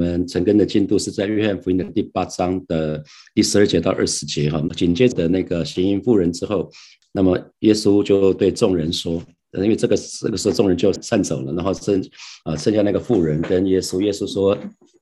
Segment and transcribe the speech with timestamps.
[0.00, 3.04] 我们陈根的进度是在约翰福音的第八章的
[3.34, 4.66] 第十二节到二十节哈。
[4.74, 6.70] 紧接着那个行淫妇人之后，
[7.12, 12.02] 那么耶稣就对众人说，因为这个这个时候众人就散走了，然后剩
[12.44, 14.56] 啊剩下那个妇人跟耶稣，耶稣说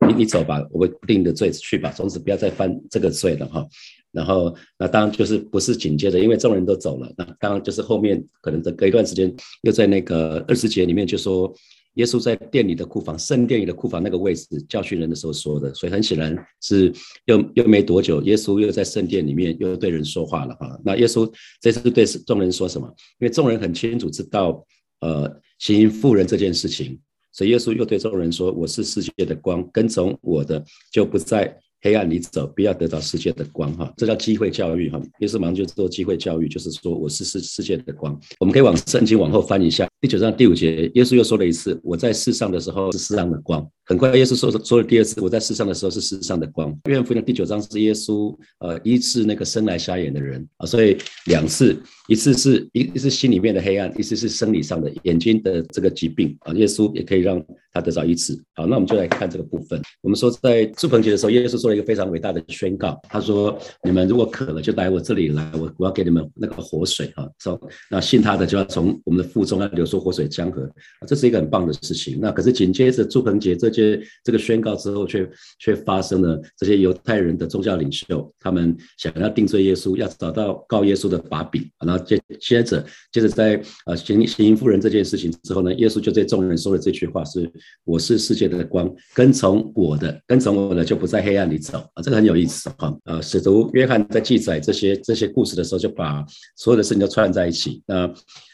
[0.04, 3.64] 你你走吧，我们定的罪去吧，从此不要再犯这个罪了哈。
[4.10, 11.54] 然后那当然就是不是紧接着，因为众人都走了，那当然就是后面可能隔一段时间又在那个二十节里面就说。
[11.98, 16.92] 耶稣在殿里的库房，圣殿里的库房那个位置教训人的时候说的，所以很显然是
[17.26, 20.78] 又又没多久，耶稣又在圣殿里面又对人说话了啊。
[20.84, 21.28] 那耶稣
[21.60, 22.86] 这次对众人说什么？
[23.18, 24.64] 因为众人很清楚知道，
[25.00, 26.98] 呃，行淫妇人这件事情，
[27.32, 35.00] 所以耶稣又对众人说：“我是世界的光，跟从我的就不再。”黑暗里走，不要得到世界的光，哈，这叫机会教育，哈。
[35.20, 38.18] 耶稣忙就做机会教育，就是说我是世世界的光。
[38.40, 43.64] 我们可以往圣经往后翻一下，第九章第五节，耶稣又说了一次：我在世上的时候是世上的光。
[43.84, 46.76] 很快，耶稣说说了第二次：我在世上的时候是世上的光。
[46.88, 58.34] 约翰福音第九章是耶稣呃医治那个生来瞎眼的人啊，所以两次，一次是一一次心里面的黑暗，一次是生理上的眼睛的这个疾病啊，耶稣也可以让他得到医治。
[58.54, 59.80] 好，那我们就来看这个部分。
[60.02, 61.67] 我们说在祝棚节的时候，耶稣说。
[61.68, 67.28] 做一个非常伟大的宣告，他说：“你们如果渴了，就来我这里来，我我要给你们那个活水啊！
[67.38, 70.66] 说那信他的就要从我们的腹中要流出活水江河！
[71.06, 72.18] 这是一个很棒的事情。
[72.22, 81.70] 那可是紧接着祝棚节这些这个宣告之后，却却发生了这些犹太人的宗教领袖，他们想要定罪耶稣，要找到告耶稣的把柄。
[81.84, 87.52] 然后接接着接着在呃行行淫妇人这件事情之后呢，耶稣就对众人说了这句话：是
[87.84, 92.96] 我是世界的光，跟从我的跟从我的就不在黑暗里。”走啊，这个很有意思哈。
[93.04, 96.24] 呃，使徒约翰在记载这些这些故事的时候，就把
[96.56, 97.82] 所有的事情都串在一起。
[97.86, 98.10] 那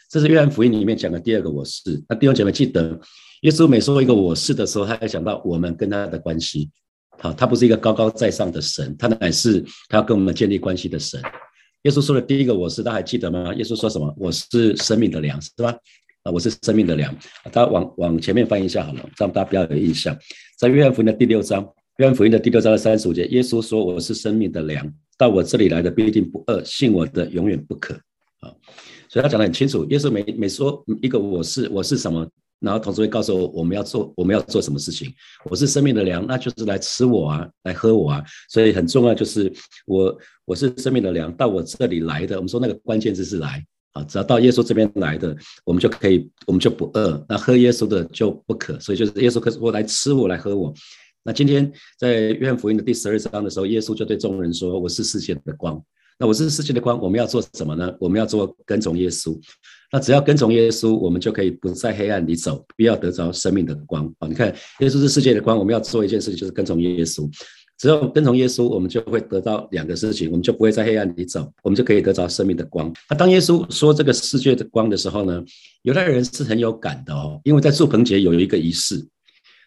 [0.09, 2.03] 这是约翰福音里面讲的第二个我是。
[2.07, 2.99] 那弟兄姐妹记得，
[3.41, 6.69] 耶稣每说一个我是的时候，他要想到我们跟他的关系。
[7.19, 11.21] 好，他不是一个高高在上的神，他乃是他要跟我们建立关系的神。
[11.83, 13.53] 耶稣说的第一个我是，大家还记得吗？
[13.55, 14.13] 耶稣说什么？
[14.17, 15.75] 我是生命的粮，是吧？
[16.23, 17.15] 啊，我是生命的粮。
[17.51, 20.17] 大家往往前面翻一下好了，让大家比较有印象。
[20.57, 21.65] 在约翰福音的第六章。
[21.97, 24.85] 约翰福音的第六章的三十五节，耶稣说：“我是生命的粮，
[25.17, 27.93] 到我这里来的必定不饿，信我的永远不渴。”
[28.43, 28.51] 啊，
[29.07, 29.85] 所以他讲得很清楚。
[29.85, 32.29] 耶稣每每说一个我是我是什么，
[32.59, 35.09] 然后同时会告诉我我们要做我们要做什么事情。
[35.49, 38.21] 我是生命的粮，那就是来吃我啊，来喝我啊。
[38.49, 39.49] 所以很重要就是
[39.85, 42.35] 我我是生命的粮，到我这里来的。
[42.35, 45.33] 我们说那个关键字是来啊，只要到耶稣这边来的，
[45.63, 47.25] 我们就可以我们就不饿。
[47.29, 50.73] 那喝耶稣的就不渴，所以就是耶稣可我来吃我来喝我。
[51.27, 55.83] 那今天在约翰福音的第十二章的时候，耶稣就对众人说：“我是世界的光。
[56.19, 57.91] 那我是世界的光，我们要做什么呢？
[57.99, 59.35] 我们要做跟从耶稣。
[59.91, 64.05] 那只要跟从耶稣，我们就可以不在黑暗里走，不要得着生命的光。
[64.19, 67.27] 啊，你看，耶稣是世界的光，我们要做一件事情，就是跟从耶稣。
[67.79, 72.93] 只要跟从耶稣，我们就会得到两个事情，我们就不会在黑暗里走，我们就可以得着生命的光。
[73.09, 75.43] 那当耶稣说这个世界的光的时候呢，
[75.81, 79.05] 犹太人是很有感的哦，因为在祝棚节有一个仪式。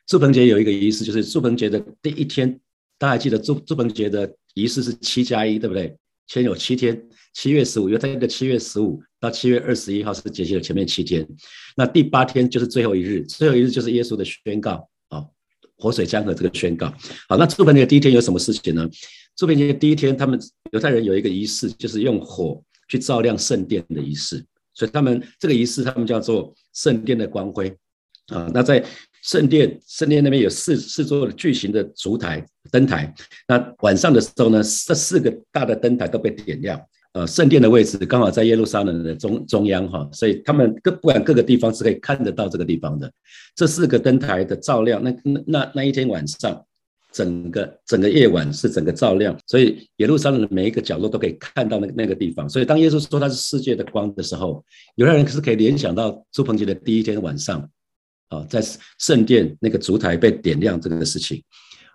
[0.08, 2.58] 祝棚节有一个仪式，就是祝棚节的第一天，
[2.96, 5.94] 大家记得祝祝棚节的仪式是七加一，对不对？
[6.26, 6.98] 前有七天，
[7.34, 11.28] 七月十五，又在一个七月十五到七月二十一号是节气的前面七天，
[11.76, 15.22] 那第八天就是最后一日，最后一日就是耶稣的宣告啊，
[15.76, 16.90] 活水江河这个宣告。
[17.28, 18.88] 好，那祝棚节第一天有什么事情呢？
[19.36, 20.40] 祝棚节第一天，他们
[20.72, 24.42] 犹太人有一个仪式，就是用火去照亮圣殿的仪式，
[24.72, 27.76] 所以他们这个仪式他们叫做圣殿的光辉
[28.28, 28.50] 啊。
[28.54, 28.84] 那在
[29.22, 33.12] 圣殿，圣殿那边有四四座巨型的烛台灯台。
[33.46, 36.80] 那晚上的时候呢，这四个大的灯台都被点亮。
[37.12, 43.10] 呃，圣殿的位置刚好在耶路撒冷的中中央哈，所以他们各不管各个地方是可以看得到这个地方的。
[43.56, 45.16] 这四个灯台的照亮，那
[45.46, 46.62] 那那一天晚上，
[47.10, 52.48] 整个整个夜晚是整个照亮，所以耶路撒冷的每一个角落都可以看到那个那个地方。
[52.48, 54.62] 所以当耶稣说他是世界的光的时候，
[54.94, 57.68] 有的人是可以联想到朱鹏杰的第一天晚上。
[58.28, 58.62] 啊，在
[58.98, 61.42] 圣殿那个烛台被点亮这个事情，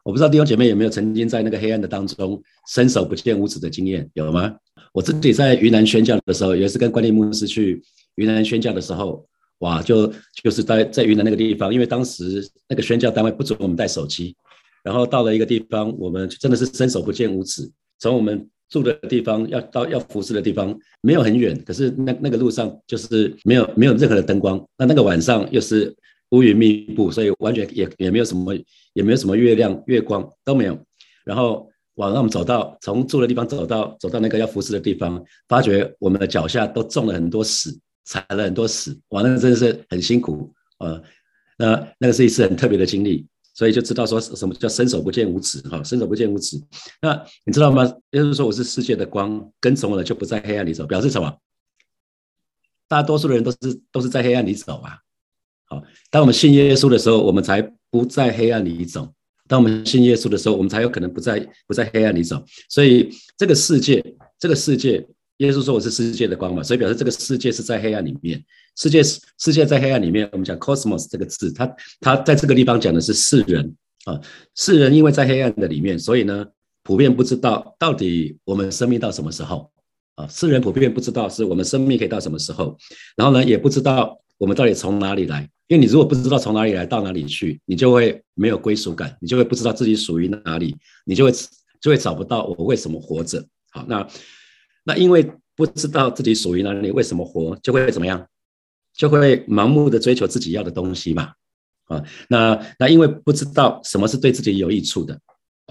[0.03, 4.53] 我不知道弟兄姐妹有没有曾经在那个黑暗的当中伸手不见五指的经验，有吗？
[4.91, 7.81] 我自己在云南宣教的时候，有一次跟关立牧师去
[8.15, 9.25] 云南宣教的时候，
[9.59, 10.11] 哇，就
[10.43, 14.35] 就是在在云南那个地方，因为当时那个宣教单位不准我们带手机，
[14.83, 25.95] 然后到了一个地方，我们真的是伸手不见五指，从我们住的地方要到要服侍的地方没有很远，可是那那个路上就是没有没有任何的灯光，那那个晚上又是。
[26.33, 28.53] 乌云密布，所以完全也也没有什么，
[28.93, 30.77] 也没有什么月亮、月光都没有。
[31.23, 41.01] 然后往上我们走到从住的地方走到走到那个要服侍的地方，发觉我们的脚下都种了很多屎，踩了很多屎，哇，那真的是很辛苦啊。
[41.57, 43.25] 那那个是一次很特别的经历。
[43.55, 46.59] 所以就知道说什么叫伸手不见五指哈，伸手不见五指。
[46.99, 47.83] 那你知道吗？
[48.09, 51.31] 耶稣说我是世界的光，跟从我的就不在黑暗里走，表示什么？
[52.87, 53.57] 大多数的人都是
[53.91, 54.97] 都是在黑暗里走啊。
[55.73, 59.01] 好，当我们信耶稣的时候，我们才不在黑暗里走；
[59.47, 62.43] 当我们信耶稣的时候，我们才有可能不在不在黑暗里走。
[62.69, 64.03] 所以这个世界，
[64.39, 65.03] 这个世界，
[65.37, 68.43] 耶稣说我是世界的光嘛，所以表示这个世界是在黑暗里面。
[68.75, 73.75] 世界世界在黑暗里面，我们讲 cosmos 这个字，它它在这个地方讲的是世人
[74.05, 74.19] 啊，
[74.53, 76.45] 世人因为在黑暗的里面，所以呢，
[76.83, 79.71] 普遍不知道到底我们生命到什么时候
[80.15, 82.77] 啊，世人普遍不知道是我们生命可以到什么时候，
[83.15, 91.31] 然后呢，也不知道我们到底从哪里来，因为你如果不知道从哪里来到哪里去，你就会没有归属感，你就会不知道自己属于哪里，你就会
[91.81, 93.43] 就会找不到我为什么活着。
[93.71, 94.07] 好，那
[94.83, 98.23] 那因为不知道自己属于哪里，为什么活，就会怎么样？
[98.93, 101.31] 就会盲目的追求自己要的东西嘛，
[101.85, 105.19] 啊，那那因为不知道什么是对自己有益处的，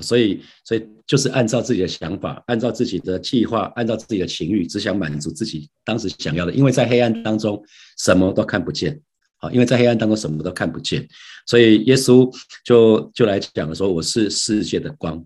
[0.02, 6.52] 所以所以就是按照自己的想法，按照自己的计划，按照自己的情欲，只想满足自己当时想要的。
[6.52, 7.62] 因为在黑暗当中
[7.98, 9.00] 什么都看不见，
[9.42, 11.06] 好，因为在黑暗当中什么都看不见，
[11.48, 12.32] 所以耶稣
[12.64, 15.22] 就就来讲了说我是世界的光。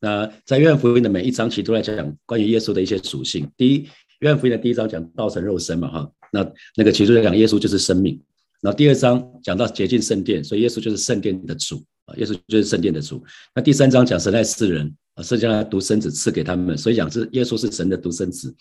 [0.00, 3.46] 那在约翰福音的每一章其实都在讲关于耶稣的一些属性。
[3.58, 3.86] 第一，
[4.20, 6.10] 约翰福音的第一章讲道成肉身嘛，哈。
[6.32, 8.18] 那那个其实讲耶稣就是生命，
[8.62, 13.22] 然后第二章讲到洁净圣殿，所以耶稣就是圣殿的主啊，耶稣就是圣殿的主。
[13.54, 18.54] 那第三章讲神爱世人啊，圣将他独生子赐给他们，所以讲是耶稣是神的独生子。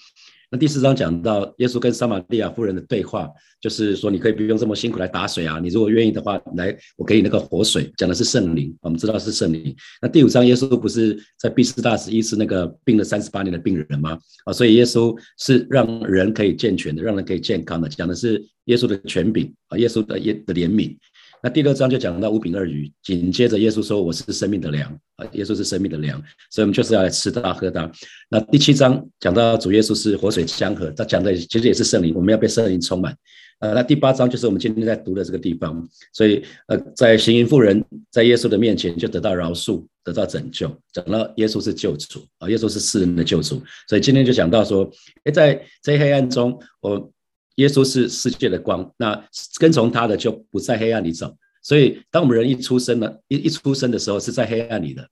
[0.49, 3.29] 那第四章讲到耶稣跟撒玛利亚夫人的对话，
[3.59, 9.75] 就是说你可以不用这么辛苦来打水啊，你如果愿意的话，来我给你那个活水，讲的是圣灵，我们知道是圣灵。
[10.01, 14.17] 那第五章耶稣不是在毕斯大使医治那个病了三十八年的病人吗？
[14.45, 20.95] 啊，所以耶稣是让人可以健全的，让人可以健康的，讲的是耶稣的权柄啊，耶稣的耶的怜悯。
[21.43, 26.19] 那第六章就讲到五饼二鱼，紧接着耶稣说：“我是生命的粮啊！”耶稣是生命的粮，
[26.49, 27.89] 所以我们就是要来吃它喝它。
[28.29, 33.15] 那第七章讲到主耶稣是活水江河，他讲的其实也是圣灵，我们要被圣灵充满。
[33.59, 43.61] 呃，那第八章就是我们今天在读的这个地方，所以呃，在行淫妇人在耶稣的面前就得到饶恕，得到拯救，讲到耶稣是救主啊，耶稣是世人的救主。
[43.87, 44.91] 所以今天就讲到说，
[45.23, 47.11] 哎，在在黑暗中，我。
[47.57, 49.23] 耶稣是世界的光，那
[49.59, 51.35] 跟从他的就不在黑暗里走。
[51.61, 55.05] 所以，当我们人一出生了，一一出生的时候是在黑暗里的，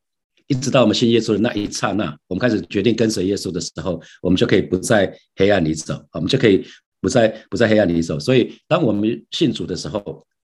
[0.48, 6.66] 一直到我们信耶稣的那一刹那，我们开始决定跟随耶稣的时候，我们就可以不在黑暗里走，我们就可以
[7.02, 8.18] 不在不在黑暗里走。
[8.20, 10.00] 所以，当我们信主的时候，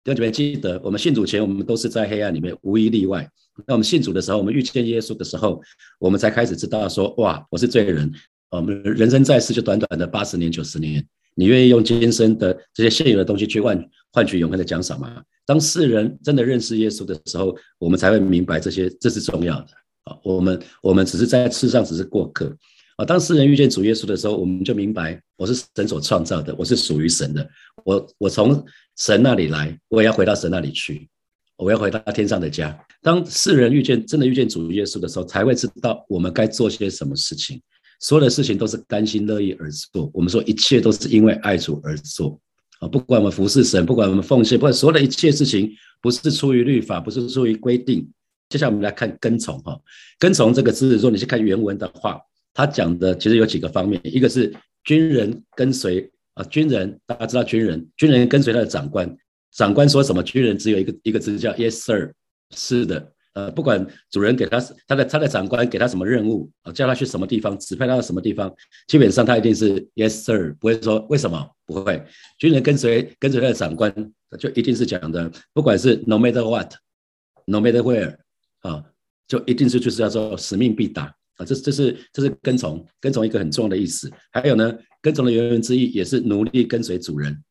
[0.04, 3.30] 弟兄姐妹记得，我们信主前，我们都是在黑暗里面，无一例外。
[3.68, 5.62] 那我们信主的时候，我们遇见耶稣的时候，
[6.00, 8.10] 我们才开始知道说，哇，我是罪人。
[8.52, 11.06] 我们人生在世就短短的八十年、九十年。
[11.36, 15.22] 你愿意用今生的这些现有的东西去换换取永恒的奖赏吗？
[15.46, 19.68] 当世人真的认识耶稣的时候，我们才会明白这些，这是重要的
[20.04, 20.16] 啊。
[20.24, 22.56] 我们我们只是在世上只是过客
[22.98, 23.06] 啊。
[23.06, 27.50] 当世人遇见主耶稣的时候，我们就明白我是神所创造的，我是属于神的。
[27.84, 28.64] 我我从
[28.98, 31.10] 神那里来，我也要回到神那里去，
[31.58, 32.78] 我要回到天上的家。
[33.02, 37.60] 当世人遇见真的遇见主耶稣的时候，才会知道我们该做些什么事情。
[38.00, 40.10] 所有的事情都是甘心乐意而做。
[40.14, 42.40] 我们说一切都是因为爱主而做
[42.80, 42.88] 啊！
[42.88, 48.10] 不管我们服侍神，不管我们奉献，不管所有的一切事情，不是出于律法，不是出于规定。
[48.48, 49.80] 接下来我们来看跟从哈，
[50.18, 52.20] 跟从这个字，如果你去看原文的话，
[52.54, 54.52] 他讲的其实有几个方面，一个是
[54.84, 59.14] 军人跟随啊，军人大家知道军人，军人跟随他的长官，
[59.52, 62.14] 长官说什么，军人只有一个一个字叫 Yes sir，
[62.56, 63.12] 是的。
[63.40, 68.54] 呃，不管主人给他他的他的长官给他什么任务啊，叫他去什么地方，指派他到什么地方，
[68.88, 72.04] 基本上他一定是 yes sir，不会说为什么不会。
[72.38, 73.94] 军人跟随跟随他的长官，
[74.38, 78.18] 就一定是讲的，不管是 no matter what，no matter where，
[78.60, 78.84] 啊，
[79.26, 81.04] 就一定是就是要做使命必达
[81.38, 84.12] 啊，这这是这是跟从跟从一个很重要的意思。
[84.32, 87.42] 还有呢，跟从的原文之一也是努力跟随主人，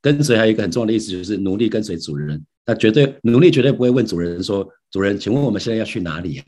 [0.00, 2.44] 跟随还有一个很重要的意思就是奴隶跟随主人。
[2.66, 6.44] 那绝对奴隶绝对不会问主人说：“主人，请问我们现在要去哪里呀？”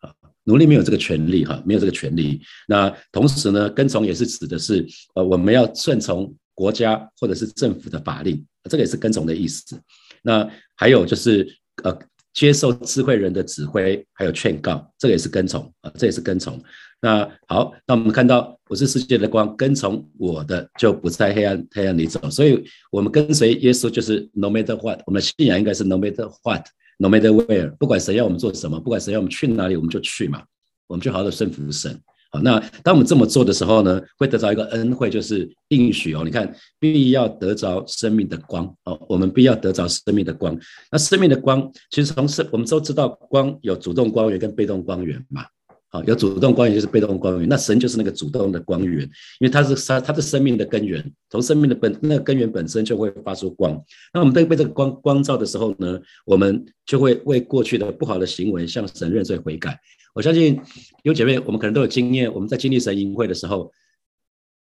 [0.00, 0.12] 啊，
[0.44, 2.40] 奴隶没有这个权利哈，没有这个权利。
[2.66, 4.84] 那同时呢，跟从也是指的是
[5.14, 9.80] 呃，我们要顺从国家或者是政府的法令，这个也是跟从的意思。
[10.22, 11.46] 那还有就是
[11.84, 11.96] 呃，
[12.32, 16.60] 接受智慧人的指挥，还有劝告，这个也是跟从啊，这也是跟从。
[17.00, 22.28] 那好，那我们看到我是世界的光，跟从我的就不在黑暗黑暗里走。
[22.28, 30.42] 所以，我们跟随耶稣就是 no matter what，我们的信仰应该是 no matter what，no matter where，不管谁要我们做什么，不管谁要我们去哪里，我们就去嘛，
[30.88, 36.22] 我们就好好的顺服神好，那当我们这么做的时候呢，会得到一个恩惠，就是应许哦。
[36.24, 40.58] 你看，必要得着生命的光哦，我们必要得着生命的光。
[40.92, 45.46] 那生命的光，其实从生我们都知道，光有主动光源跟被动光源嘛。
[45.90, 49.04] 好，有主动光源就是被动光源，那神就是那个主动的光源，
[49.40, 53.72] 因为它是它它是生命的根源，从生命的本那个根源本身就会发出光。
[54.12, 59.80] 那我们被被这个光光照的时候呢，我们就会为过去的不好的行为向神认罪悔改。
[60.14, 60.60] 我相信
[61.02, 62.32] 有姐妹，我们可能都有经验。
[62.32, 63.70] 我们在经历神营会的时候，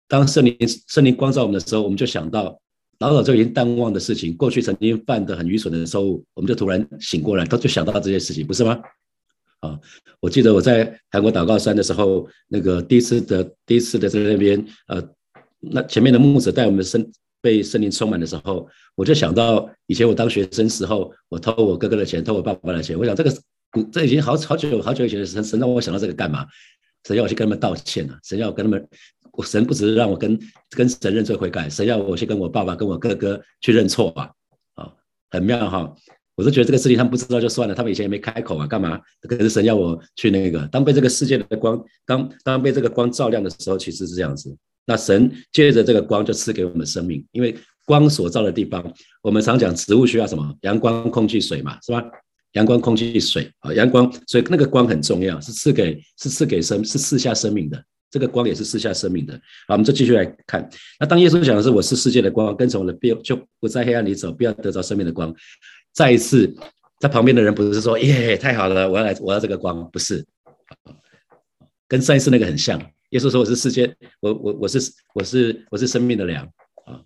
[0.07, 0.55] 当圣灵
[0.87, 2.61] 圣灵光照我们的时候，我们就想到
[2.99, 8.79] 老早就已经淡忘的事情，过去曾经犯的很愚蠢的错误，我们就突然醒过来，他就想到这些事情，不是吗？
[9.61, 9.79] 啊，
[10.21, 15.03] 我记得我在韩国祷告山的时候，那个第一次的第一次的在那边，呃，
[15.61, 17.11] 那前面的牧者带我们圣
[17.41, 23.33] 被圣灵充满的时候，我就想到以前我当学生时候，我偷我哥哥的钱，偷我爸爸的钱，我想这个。
[23.93, 26.47] 这已经好好久好久以前的事，神让我想到这个干嘛？
[27.05, 28.19] 神要我去跟他们道歉啊！
[28.25, 28.89] 神要我跟他们，
[29.45, 30.37] 神不只是让我跟
[30.71, 34.31] 跟神认罪悔改，神要我去跟我爸爸、跟我哥哥去认错啊！
[34.75, 34.93] 啊，
[35.31, 35.95] 很妙哈！
[36.35, 39.01] 我都觉得这个事情他们不知道就算了，他们以前也没开口啊，干嘛？
[39.23, 44.53] 可是神要我去那个，当被这个世界的光，当当被这个光照亮的时候，其实是这样子。
[44.85, 48.93] 那神借着这个光就赐给我们生命，因为光所照的地方，
[49.23, 50.55] 我们常讲植物需要什么？
[50.63, 52.03] 阳光、空气、水嘛，是吧？
[52.57, 57.83] 阳光、空气、水啊，阳光，所以那个光很重要，是赐给，是赐给生，是赐下生命的。
[58.11, 59.35] 这个光也是赐下生命的。
[59.69, 60.67] 好，我们就继续来看。
[60.99, 65.35] 那当耶稣讲的是“我是世界的光，跟从我的必就不在黑暗里走，不要得着生命的光”。
[65.93, 66.51] 再一次，
[66.99, 70.25] 他旁边的人不是说“耶，太好了，我要来，我要这个光”，不是，
[71.87, 72.81] 跟上一次那个很像。
[73.11, 74.81] 耶稣说：“我是世界，我我我是
[75.15, 76.49] 我是我是生命的粮
[76.87, 77.03] 啊，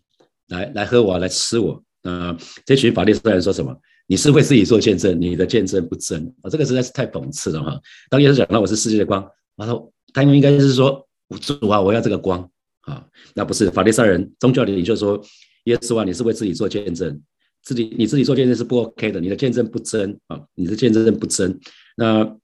[0.48, 3.76] 来来喝我，来吃我。”啊，这群法利赛人说什么？
[4.10, 6.50] 你是为自己做见证，你的见证不真啊！
[6.50, 7.80] 这个实在是太讽刺了哈。
[8.08, 9.24] 当耶稣讲到我是世界的光，
[9.56, 11.08] 他说他应该是说
[11.40, 12.50] 主啊，我要这个光
[12.80, 13.06] 啊。
[13.34, 15.22] 那不是法利赛人宗教领袖说
[15.66, 17.22] 耶稣啊，你是为自己做见证，
[17.62, 21.56] 自己你自己做见证是不 OK 的，你的见证不真啊，你的见证不真。
[21.96, 22.36] 那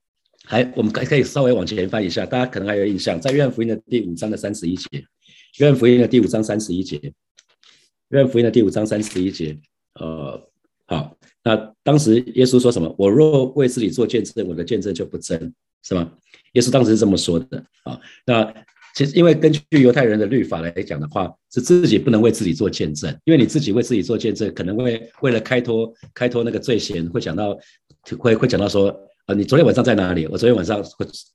[0.45, 4.87] 还我们可可以稍微往前翻一下，大家可能还有印象，在约翰福音的第五章的三十一节，
[5.57, 6.97] 约翰福音的第五章三十一节，
[8.11, 9.59] 约翰福音的第五章三十一节，
[9.95, 10.41] 呃，
[10.85, 11.16] 好。
[11.47, 12.93] 那当时耶稣说什么？
[12.97, 16.11] 我若为自己做见证，我的见证就不真，是吗？
[16.51, 17.97] 耶稣当时是这么说的啊。
[18.25, 18.53] 那
[18.93, 27.57] 其实因为根据犹太人的律法来讲的话，是自己不能为自己做见证，因为你自己为自己做见证，可能会为了开脱开脱那个罪嫌，会讲到
[28.19, 28.89] 会会讲到说
[29.27, 30.27] 啊，你昨天晚上在哪里？
[30.27, 30.83] 我昨天晚上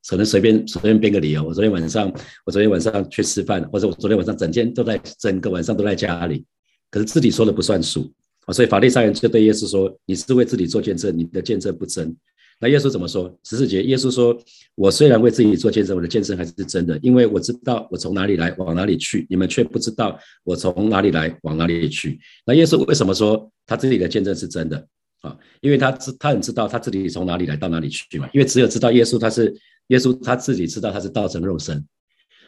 [0.07, 2.13] 可能随便随便编个理由，我昨天晚上
[2.45, 6.45] 我昨天晚上去吃饭，或者我昨天晚上整天都在整个晚上都在家里，
[6.91, 8.13] 可是自己说的不算数。
[8.47, 12.15] 啊，所以法利赛人就对耶稣说：“你是为自己做见证，你的见证不真。”
[12.59, 13.33] 那耶稣怎么说？
[13.45, 14.37] 十四节，耶稣说
[14.77, 24.87] ：“我虽然为自己做见证，我的见证还是真的，因为我知道我从哪里来，往哪里去，你们却不知道我从哪里来，往哪里去。”那耶稣为什么说他自己的见证是真的？
[25.23, 28.29] 啊，因为他知他很知道他自己从哪里来到哪里去嘛。
[28.33, 29.53] 因为只有知道耶稣他是
[29.89, 31.85] 耶稣他自己知道他是道成肉身。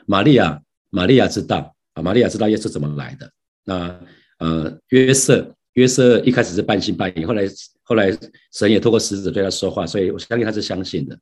[0.06, 0.60] 玛利亚，
[0.90, 3.30] 玛利亚知道啊，玛利亚知道耶稣怎么来的。
[3.64, 4.00] 那
[4.38, 5.54] 呃，约瑟。
[5.74, 7.44] 约瑟一开始是半信半疑，后来
[7.82, 8.16] 后来
[8.52, 11.14] 神也透过使者对他说话，所以我相信他是相信的。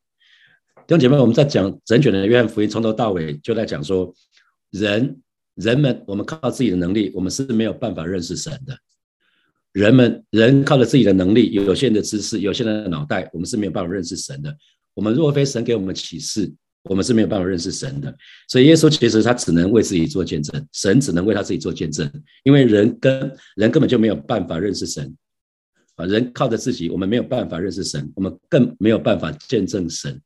[0.86, 4.14] 弟兄姐妹，我们在讲整卷的约翰福音，从头到尾就在讲说，
[4.70, 5.20] 人
[5.54, 8.76] 人们我们靠自己的能力，我们是没有办法认识神的。
[9.72, 14.54] 人们人靠着自己的能力，有限的知识，有限的脑袋，我们是没有办法认识神的。
[14.92, 16.52] 我们若非神给我们启示。
[16.84, 18.12] 我们是没有办法认识神的，
[18.48, 22.10] 所以耶稣其实他只能为自己做见证，神只能为他自己做见证，
[22.42, 23.20] 因为人跟
[23.54, 25.16] 人根本就没有办法认识神
[25.94, 30.20] 啊，人靠着自己，我们没有办法认识神，我们更没有办法见证神。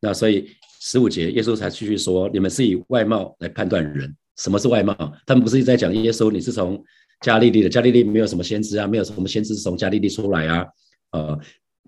[0.00, 0.50] 那所以
[0.80, 4.96] 十五节耶稣才继续说，你们是以外貌来判断人，什么是外貌？
[5.24, 6.82] 他们不是一直在讲耶稣，你是从
[7.20, 10.66] 加利利的，加利利没有什么先知啊，没有什么先知是从加利利出来啊，
[11.12, 11.38] 呃。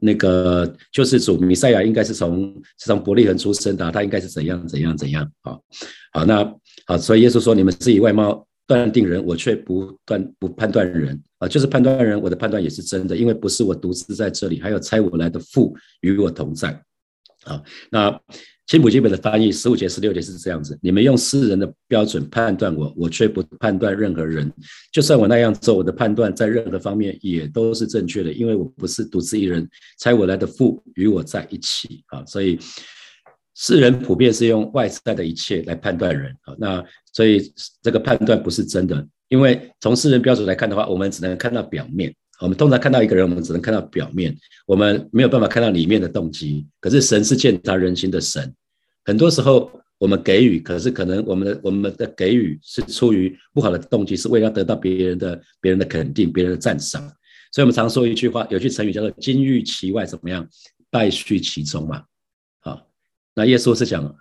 [0.00, 5.30] 那个救世主米赛亚应该是从是从伯利恒出生的，他应该是怎样怎样怎样？
[5.42, 5.62] 好，
[6.12, 6.54] 好，那
[6.86, 16.82] 好，所以耶稣说：“你们是以外貌断定人，我却不断不判断人啊，就是判断人，我的判断也是真的，因为不是我独自在这里，还有猜我来的父与我同在。”
[17.44, 18.20] 好，那。
[18.70, 24.48] 新普基本的翻译十五节十六节是这样子：你们用私人的标准判断我，我却不判断任何人。
[24.92, 32.24] 就算我那样做，我的判断在任何方面也都是正确的，因为我不是独自一人，猜我来的父与我在一起啊。
[32.26, 32.60] 所以
[33.56, 36.54] 世人普遍是用外在的一切来判断人啊。
[36.56, 42.14] 那所以这个判断不是真的，因为从世人标准来看的话，我们只能看到表面。
[42.40, 44.34] 我们通常看到一个人，我们只能看到表面，
[44.64, 46.64] 我们没有办法看到里面的动机。
[46.80, 48.54] 可是神是鉴察人心的神。
[49.10, 57.02] 很多时候我们给予，可是可能我们的我们的给予是出于不好的动机，是为了得到别人的别人的肯定、别人的赞赏。
[57.50, 60.48] 所以我们常说一句话，有句成语叫做“金玉其外，怎么样？
[60.90, 62.04] 败絮其中”嘛。
[62.60, 62.86] 好，
[63.34, 64.14] 那耶稣是讲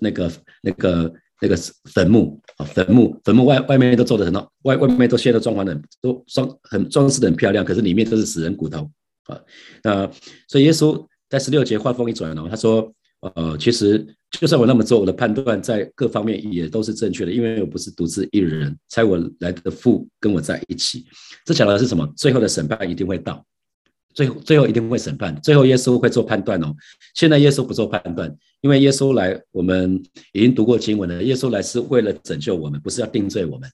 [0.00, 8.90] 那个那个那个坟墓啊，坟墓坟墓外外面都做的很好，外外面都现在装潢的都装很装饰的很漂亮，可是里面都是死人骨头
[9.26, 9.40] 啊。
[9.84, 10.10] 那
[10.48, 12.92] 所以耶稣在十六节话锋一转哦，他说。
[13.22, 21.06] 呃，其实就算我那么做，我的判断在各方面也都是正确的，因为我不是独自一人，猜我来的父跟我在一起。
[21.44, 22.04] 这讲的是什么？
[22.16, 23.46] 最后的审判一定会到，
[24.12, 26.74] 最后最后一定会审判，最后耶稣会做判断哦。
[27.14, 30.02] 现在耶稣不做判断，因为耶稣来，我们
[30.32, 31.22] 已经读过经文了。
[31.22, 33.70] 耶稣来是为了拯救我们，不是要定罪我们。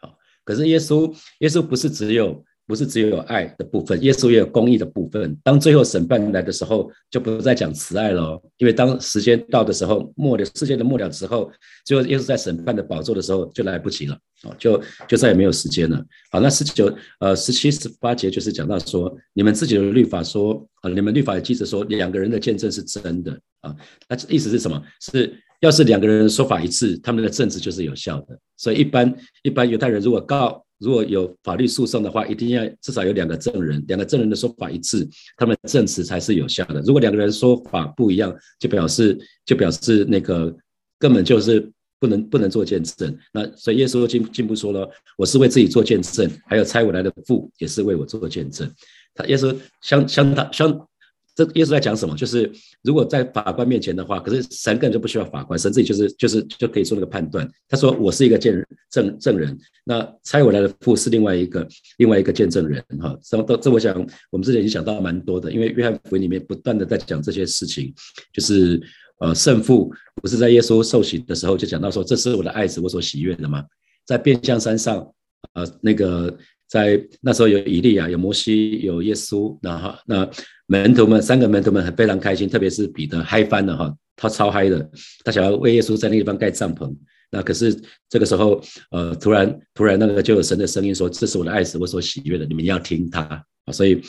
[0.00, 2.44] 好，可是耶稣，耶稣不是只有。
[2.66, 5.36] 不是只有有爱的部分，耶稣也有公义的部分。
[5.44, 11.50] 当最后审判来的时候，就不再讲慈爱了，因为当时间到的时候，末了世界的末了之后，
[11.84, 16.04] 最后耶稣在审判的宝座的时候就来不及了，哦，就就再也没有时间了。
[16.30, 23.30] 好，那十九呃十七十八节就是讲到说，你们自己的律法说，啊，你们律法记着说，两个人的见证是真的
[23.60, 23.72] 啊，
[24.08, 24.82] 那意思是什么？
[25.00, 28.36] 是要是两个人说法一致，他们的证词就是有效的。
[28.56, 30.65] 所以一般一般犹太人如果告。
[30.78, 36.80] 如果有法律诉讼的话，一定要至少有两个证人，两个证人的说法一致，他们证词才是有效的。
[36.82, 40.54] 如果两个人说法不一样，就表示就表示那个
[40.98, 43.16] 根本就是不能不能做见证。
[43.32, 48.70] 那所以耶稣进进步说了，我是为自己做见证，还有差我来的父也是为我做见证。
[49.14, 50.88] 他耶稣相相当相。
[51.36, 52.16] 这耶稣在讲什么？
[52.16, 52.50] 就是
[52.82, 57.46] 如果在法官面前的话，可是神根本就不需要法官，神自己就是就是就可以做那个判断。
[57.68, 63.94] 他说：“我是一个见证证人，那差我来的父是另外一个另外一个见证人。”哈，这这这，我想
[64.30, 67.92] 我们之前已经讲到蛮多的，因为约翰福音里面不断的在讲这些事情，
[68.32, 68.80] 就是
[69.20, 73.62] 呃圣父不是在耶稣受洗的时候就讲到说：“这是我的爱子，我所喜悦的吗？”
[74.06, 75.06] 在变相山上，
[75.52, 76.34] 呃，那个
[76.66, 80.26] 在那时候有以利亚，有摩西，有耶稣，然后那。
[80.66, 84.90] 门徒们三个门徒们很非常开心，特别是彼得嗨翻了哈，他超嗨的，
[85.24, 86.94] 他想要为耶稣在那地方盖帐篷。
[87.30, 87.76] 那可是
[88.08, 93.20] 这个时候，呃，突然突然那个就有神的声音说：“这是我的爱子，我所喜悦的，你们要听他。”
[93.66, 94.00] 啊，所以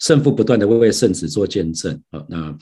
[0.00, 1.98] 圣父不断的为圣子做见证。
[2.10, 2.56] 好，那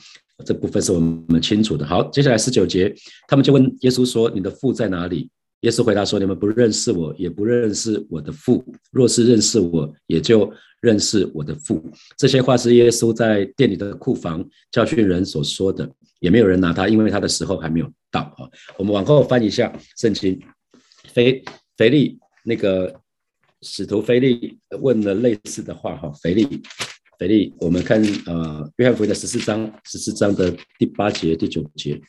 [0.45, 1.85] 这部分是我们清楚的。
[1.85, 2.93] 好，接下来十九节，
[3.27, 5.29] 他们就问耶稣说：“你的父在哪里？”
[5.65, 8.63] 耶稣回答说：“你们不认识我，也不认识我的父。
[8.91, 11.83] 若是认识我，也就认识我的父。”
[12.15, 18.45] 这些话是耶稣在店里的库房教训人所说的，也没有人拿他，因为他的时候还没有到啊。
[18.77, 20.39] 我们往后翻一下圣经，
[21.11, 21.43] 腓
[21.75, 22.93] 腓利那个
[23.63, 26.11] 使徒腓利问了类似的话哈。
[26.21, 26.61] 腓利
[27.17, 31.99] 腓利，我们看呃约翰福音的十四章十四章的第八节第九节。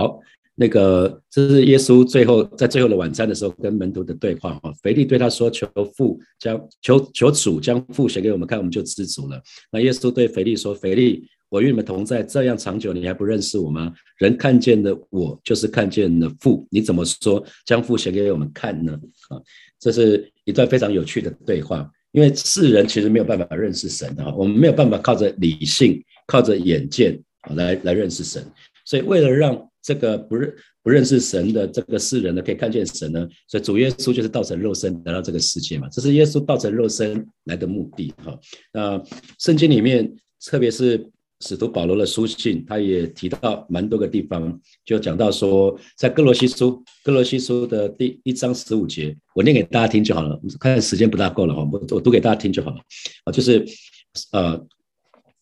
[0.00, 0.18] 好，
[0.54, 4.72] 那个这是耶稣最后在最后的晚餐的时候跟门徒的对话哈。
[4.82, 9.38] 腓力对他说：“求父将求求主将父写给我们看，我们就知足了。”
[9.70, 13.92] 那耶稣对腓力说：“腓力，我与你们同在这样长久，你还不认识我吗？
[14.16, 16.66] 人看见的我，就是看见了父。
[16.70, 19.36] 你怎么说将父写给我们看呢？”啊，
[19.78, 21.86] 这是一段非常有趣的对话。
[22.12, 28.44] 因为世人其实没有办法认识神的哈，我们没有办法靠着理性、靠着眼见啊来来认识神，
[28.90, 38.36] 所以为了让这个不认不认识神的这个世人呢，可以看见神呢，所以主耶稣就是道成肉身来到这个世界嘛，这是耶稣道成肉身来的目的哈。
[38.72, 39.00] 那
[39.38, 40.12] 圣经里面，
[40.44, 52.80] 特别是使徒保罗的书信，他也提到蛮多个地方，就讲到说，在哥罗西书哥罗西书的第一章十五节，我念给大家听就好了，看时间不大够了哈，我我读给大家听就好了
[53.22, 53.64] 啊，就是
[54.32, 54.60] 呃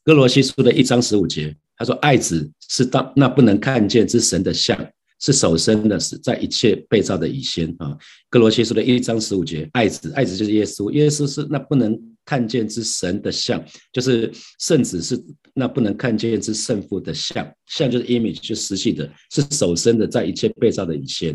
[0.08, 1.54] 哥罗西书的一章十五节。
[1.76, 4.74] 他说：“爱子是当那不能看见之神的像，
[5.20, 7.94] 是首生的，是在一切被造的以先啊。”
[8.30, 11.94] 哥罗西书的一章十五节，爱子，爱子就是耶稣，耶稣是那不能
[12.24, 21.28] 看见之神的像，就是圣子是那不能看见之圣父的像，像就是 image，就实际的，是首生的，在一切被造的以先。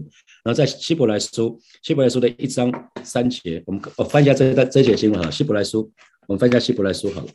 [0.43, 5.89] 然后在希伯来书，希伯来书的一章三节，我们我翻一下这这节经文哈，希伯来书，
[6.27, 7.27] 我们翻一下希伯来书好了。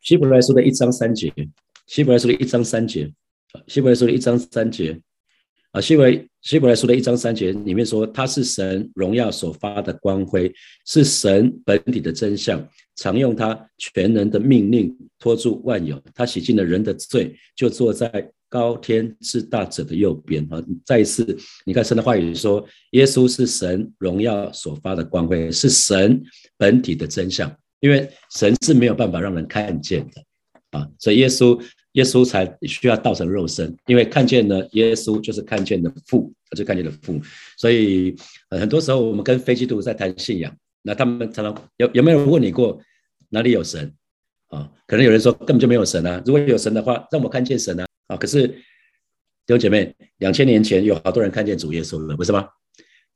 [0.00, 1.32] 希伯来书的一章三节，
[1.86, 3.12] 希伯来书的一章三节，
[3.52, 4.98] 啊希伯来书的一章三节，
[5.72, 6.06] 啊，希伯
[6.40, 10.50] 希伯来书的一章三节里面说，他是神荣耀所发的光辉，
[10.86, 16.02] 是神本体的真相，常用他全能的命令托住万有。
[16.14, 20.42] 他洗净了人的罪，就坐在高天之大者的右边。
[20.50, 21.36] 啊，再一次，
[21.66, 26.22] 你看神的话语说，耶稣是神荣耀所发的光辉，是神
[26.56, 27.54] 本体的真相。
[27.80, 30.22] 因为神是没有办法让人看见的
[30.78, 31.60] 啊，所以耶稣
[31.92, 37.20] 耶稣才需要道成肉身，因为看见呢，耶稣就是看见的父，他就看见的父。
[37.56, 38.14] 所以
[38.50, 42.80] 很多时候我们跟非基督在谈信仰，那他们常常有有没有人问你过
[43.30, 43.92] 哪里有神？
[44.48, 46.22] 啊，可能有人说根本就没有神啊。
[46.26, 47.86] 如果有神的话，让我看见神啊。
[48.08, 48.54] 啊，可是弟
[49.48, 52.48] 兄姐妹，两千年前有好多人看见主耶稣了，不是吗？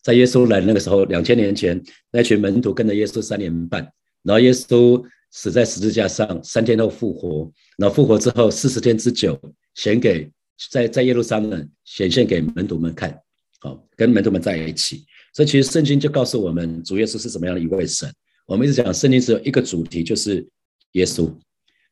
[0.02, 3.90] 在耶稣来那个时候，两千年前那群门徒跟着耶稣三年半，
[4.24, 9.40] 然后耶稣死在十字架上，三天后复活，然后复活之后四十天之久，
[9.76, 10.28] 显给
[10.72, 13.16] 在在耶路撒冷显现给门徒们看，
[13.60, 15.04] 好，跟门徒们在一起。
[15.32, 18.12] 所以其实圣经就告诉我们，主耶稣是什么样的一位神。
[18.46, 20.44] 我们一直讲圣经只有一个主题，就是。
[20.94, 21.28] 耶稣，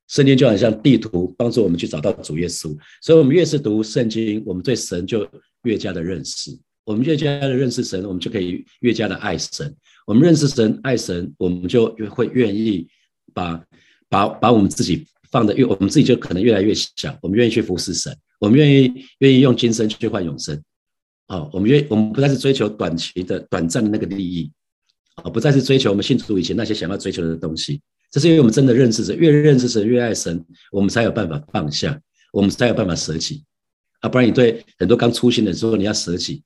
[0.07, 2.73] 圣经就好像地图，帮助我们去找到主耶稣。
[3.03, 5.29] 所以，我们越是读圣经，我们对神就
[5.65, 6.57] 越加的认识。
[6.85, 9.75] 我们越加的认识神，我们就可以越加的爱神。
[10.07, 12.89] 我们认识神、爱神，我们就会愿意
[13.33, 13.65] 把
[14.09, 17.17] 把把我们自己放的越，我们自己就可能越来越小。
[17.23, 20.61] 我们愿意去服侍神，我们愿意愿意用今生去换永生。
[21.29, 24.51] 好，我们愿我们不再是追求短期的、短暂的那个利益，
[25.15, 27.81] 啊，不再是追求我们信主以前那些想要追求的东西。
[28.11, 31.99] 这是因为我们真的认识神，越认识神，越爱神，我们才有办法放下，
[32.31, 33.43] 我们才有办法舍己
[34.01, 34.09] 啊！
[34.11, 36.43] 不然你对很多刚出心的时候，你要舍己，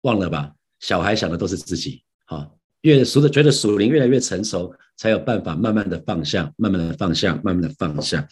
[0.00, 0.52] 忘了吧？
[0.80, 2.50] 小孩想的都是自己，哈，
[2.82, 8.26] 越熟的觉得属灵越来越成熟，才有办法慢慢的放下，慢慢的放下，慢慢的放下。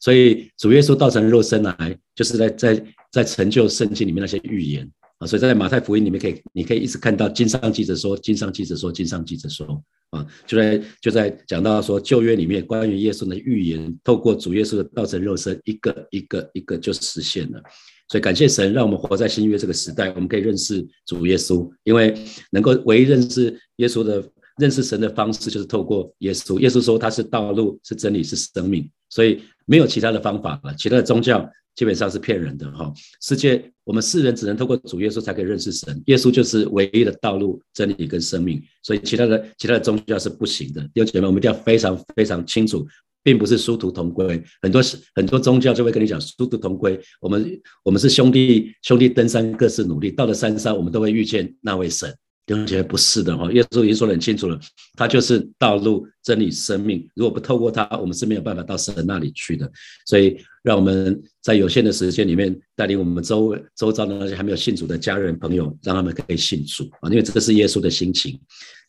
[0.00, 4.90] 所以主耶稣道成肉身来，就是在在在成就圣经里面那些预言。
[5.18, 17.62] 啊，所以在马太福音里面可以，你可以一直看到经上记者说，经上记者说，经上记者说，啊，就在就在讲到说旧约里面关于耶稣的预言，透过主耶稣的道成肉身，一个一个一个就实现了。
[18.08, 22.14] 所以感谢神，让我们活在新约这个时代，我们可以认识主耶稣，因为
[22.50, 24.22] 能够唯一认识耶稣的、
[24.58, 26.58] 认识神的方式，就是透过耶稣。
[26.58, 31.48] 耶稣说他是道路，是真理，是生命，所以没有其他的方法了，其他的宗教。
[31.74, 32.92] 基本上是骗人的哈！
[33.20, 40.80] 世界，我们世人只能透过主耶稣才可以认识神，耶稣就是唯一的道路、真理跟生命，所以其他的其他的宗教是不行的。
[40.94, 42.86] 弟兄姐妹，我们一定要非常非常清楚，
[43.24, 44.40] 并不是殊途同归。
[44.62, 44.80] 很多
[45.16, 52.14] 很多宗教就会跟你讲殊途同归，我们我们是兄弟兄弟登山各自努力，到了山上我们都会遇见那位神。
[52.46, 53.50] 弟兄姐妹，不是的哈！
[53.52, 54.60] 耶稣已经说得很清楚了，
[54.98, 57.08] 他就是道路、真理、生命。
[57.14, 59.66] 如果不透过他，我们是没有办法到神那里去的。
[60.04, 67.08] 所以，让我们在有限的时间里面，带领我们周周遭的那些还没有信主的家人朋友，让他们可以信主啊！
[67.08, 68.38] 因为这个是耶稣的心情。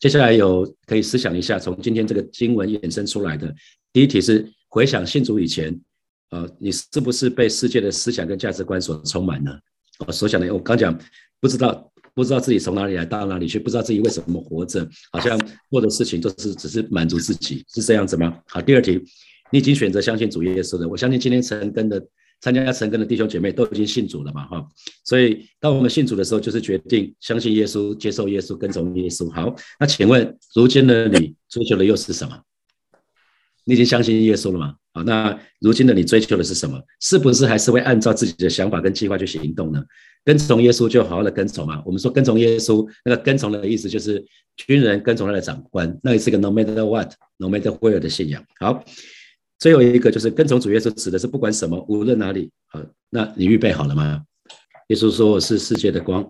[0.00, 3.50] 接下来有可以思想一下，从今天这个经文衍生出来的
[3.96, 5.74] 第一题是：回想信主以前，
[6.28, 9.50] 啊，你是不是被世界的思想跟价值观所充满呢？
[10.06, 10.94] 我所想的，我刚讲
[11.40, 11.90] 不知道。
[12.12, 15.38] 不知道自己从哪里来到哪里去，不知道自己为什么活着，好像
[15.70, 18.38] 做的事情都是只是满足自己，是这样子吗？
[18.46, 19.02] 好，第二题，
[19.50, 22.02] 你已经选择相信主耶稣了，我相信今天成根的
[22.40, 24.66] 参加成根的弟兄姐妹都已经信主了嘛，哈，
[25.04, 29.30] 所以当我们信主的时候，就是决定相信耶稣，接受耶稣，跟从耶稣。
[29.32, 32.42] 好，那请问如今的你追求的又是什么？
[33.68, 34.74] 你已经相信耶稣了吗？
[34.94, 36.80] 好，那如今的你追求的是什么？
[37.00, 39.82] 是不是还是会按照自己的想法跟计划去行动呢？
[40.24, 41.82] 跟从耶稣就好好的跟从嘛。
[41.84, 44.24] 我们说跟从耶稣，那个跟从的意思就是
[44.56, 48.40] 军人跟从他的长官，那也是个 no matter what，no matter where 的信仰。
[48.60, 48.84] 好，
[49.58, 52.50] 最后一个就是跟从主耶稣，指的是不管什么，无论哪里。
[52.68, 54.22] 好，那你预备好了吗？
[54.88, 56.24] 耶稣说我是世界的光，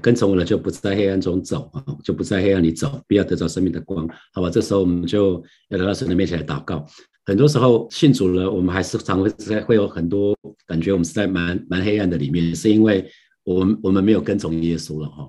[0.00, 4.08] 跟从我了就不在黑暗中走啊，就不在黑暗里走，必要得着生命的光。
[4.32, 6.86] 好吧，这时候我们就要来到神的面前来祷告。
[7.24, 13.10] 很多时候信主了，我们还是常会在会有很多感觉，我们是在蛮蛮黑暗的里面，是因为。
[13.42, 15.28] 我们我们没有跟从耶稣了哈，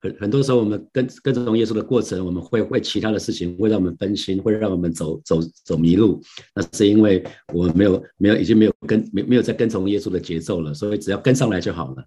[0.00, 6.22] 很很多时候我们跟跟从耶稣的过程，我们会为其他的事情会让我们分心，会让我们走走走迷路。
[6.54, 12.04] 那是因为我没有没有已经没有跟没没有在跟从耶稣的节奏了，所以只要跟上来就好了。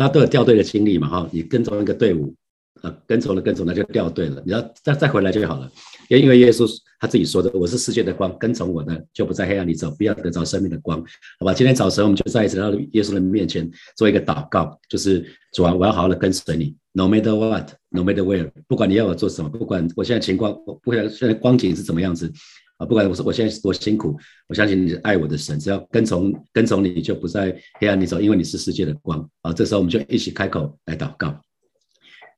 [0.00, 2.34] 大家都有掉队的经历嘛哈，你跟从一个队伍。
[2.80, 5.70] 啊，跟从了跟从那就掉队了，你要再再回来就好了。
[6.08, 6.66] 因因为耶稣
[6.98, 10.98] 他自己说的，我是世界的光，跟从我的就不在黑暗里走，必要得着生命的光，
[11.38, 11.52] 好吧？
[11.52, 20.50] 今天早晨我们就再一次到耶稣的面前做一个祷告，就是主啊，我要好好的跟随你，no matter what，no matter where，不管你要我做什么，不管我现在情况，
[20.82, 22.32] 不管现在光景是怎么样子
[22.80, 24.16] 啊，不管我说我现在多辛苦，
[24.48, 29.52] 我相信你是爱我的神，只要跟从跟从你就不在黑暗里走，因为你是世界的光啊。
[29.52, 31.28] 这时候我们就一起开口来祷告。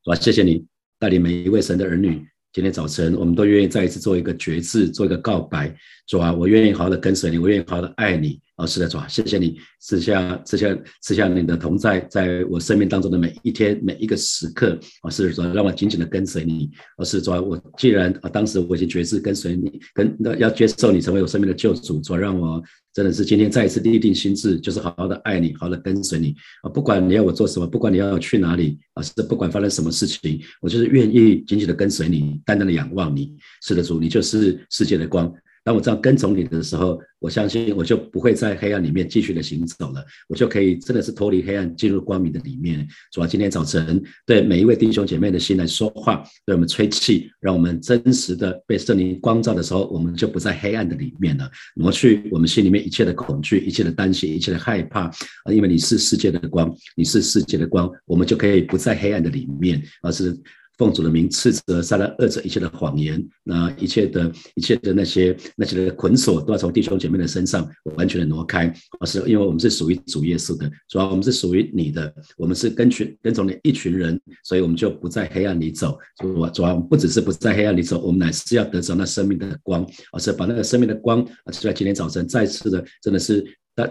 [0.05, 0.17] 是吧？
[0.17, 0.67] 谢谢你
[0.99, 2.27] 带领每一位神的儿女。
[2.53, 5.73] 今天早晨，我们都愿意再一次做一个决志，做一个告白。
[6.09, 8.41] 说啊，我愿意好好的跟随你，我愿意好好的爱你。
[8.57, 16.71] 哦，是的，主啊，谢谢你赐下赐下赐下你的同在，在我生命当中的每一天每一个时刻，哦，是的，主啊，让我紧紧的跟随你。
[16.99, 22.63] 哦，是的，主啊，我既然啊当时我已经决志跟随你，跟要接受你成为我生命的救主，主啊，让我
[22.93, 33.35] 真的是今天再一次立定心智，就是好好的爱你，好好的跟随你啊，不管你要我做什么，不管你要我去哪里啊，是不管发生什么事情，我就是愿意紧紧的跟随你，单单的仰望你。
[33.63, 35.33] 是的，主，你就是世界的光。
[35.65, 42.87] 当我这样跟从你的时候，我相信我就不会在黑暗里面继续的行走了，我就可以真的是脱离黑暗，进入光明的里面。
[43.13, 55.09] 主要今天早晨对每一位弟兄姐妹的心来说话，对我们吹气，让我们真实的被圣灵光照的时候，我们就不在黑暗的里面了，挪去我们心里面一切的恐惧、一切的担心、一切的害怕！
[55.49, 60.37] 因为你是世界的光，你是世界的光，我们就可以不在黑暗的里面，而是。
[60.79, 68.73] 奉主的名斥责杀了二者一切的谎言，那一切的一切的那些那些的捆锁都要从弟兄姐妹的身上完全的挪开。
[69.01, 75.99] 而是因为我们是属于主耶稣的，主要我们是属于你的，我们是跟群跟从你一群人，所以我们就不在黑暗里走。
[76.19, 83.45] 主主要不只是不在黑暗里走，我们乃是要得着那生命的光，而是把那个生命的光啊，就在今天早晨再次的，真的是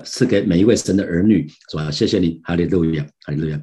[0.03, 1.47] 赐给每一位神的儿女。
[1.69, 3.61] 主要谢谢你，哈利路亚，哈利路亚。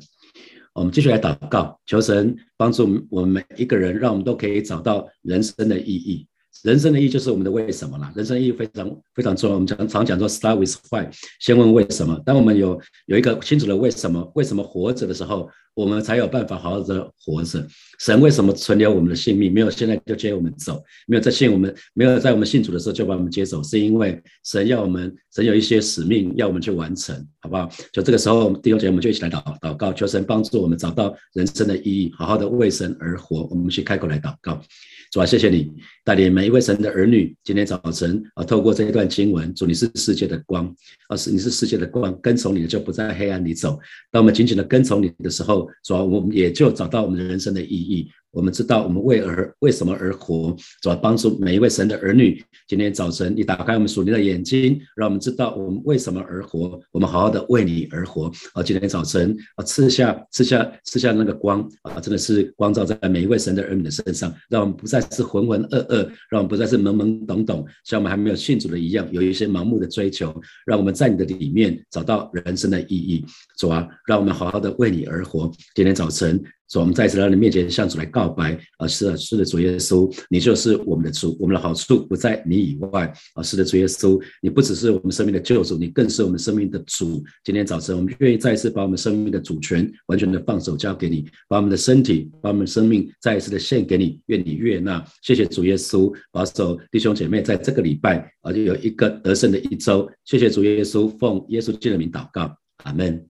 [0.79, 6.25] 我们继续来祷告，求神帮助我们每一个人，让我们都可以找到人生的意义。
[6.65, 8.13] 人生的意义就是我们的为什么啦。
[8.17, 9.55] 人生意义非常非常重要。
[9.55, 11.09] 我们常常讲说，start with why，
[11.41, 12.21] 先问为什么。
[12.27, 15.49] 当我们有有一个清楚的为什么，为什么活着的时候。
[15.75, 17.65] 我们才有办法好好的活着。
[18.01, 19.53] 神为什么存留我们的性命？
[19.55, 27.71] 没有现在就接我们走，没有在信我们，没有在我们信主的时候就把我们接走，是因为神要我们，神有一些使命要我们去完成，好不好？
[27.93, 33.45] 就这个时候，弟兄姐妹，我们就一起来祷祷告，求神帮助我们找到人生的意义，好好的为神而活。
[33.45, 34.61] 我们去开口来祷告。
[35.11, 35.73] 主啊，谢谢你
[36.05, 40.67] 带领每一位神的儿女，今天早晨啊，透过这一段经文，主你是世界的光，
[41.09, 43.79] 啊是你是世界的光，跟从你就不在黑暗里走。
[44.11, 48.11] 当我们紧紧的跟从你的时候，主啊我们也就找到我们的人生的意义。
[48.31, 52.43] 我们知道我们为而为什么而活，主要帮助每一位神的儿女。
[52.67, 56.79] 今天早晨，你打开我们属灵的眼睛，让我们知道我们为什么而活。
[56.93, 58.31] 我们好好的为你而活。
[58.53, 70.35] 啊，今天早晨啊，赐下赐下赐下那个光啊，真的是光照在每一位神的儿女的身上，让我们不再是浑浑噩噩，让我们不再是懵懵懂懂，像我们还没有信主的一样，有一些盲目的追求。
[70.67, 73.25] 让我们在你的里面找到人生的意义。
[73.57, 75.51] 主啊，让我们好好的为你而活。
[75.75, 76.43] 今天早晨。
[76.69, 78.59] 所以，我们再次来到你面前，向主来告白。
[78.77, 83.11] 啊，是的，是的，主耶稣，你就是我们的主，我们的好处不在你以外。
[83.35, 87.25] 啊，是的，主耶稣，你不只是我们生命的救主，你更是我们生命的主。
[87.43, 95.03] 今天早晨，我们愿意再一次把我们生命的主权完全的放手交给你，把我们的身体，把我们生命再一次的献给你，愿你悦纳。
[95.23, 100.07] 谢谢主耶稣，保守弟兄姐妹在这个礼拜啊，就有一个得胜的一周。
[100.27, 102.55] 谢谢主耶稣，奉耶稣基督的名祷告，
[102.85, 103.27] 阿门。